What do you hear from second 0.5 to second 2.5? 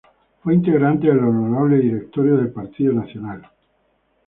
integrante del Honorable Directorio